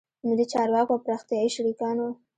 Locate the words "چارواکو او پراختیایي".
0.51-1.49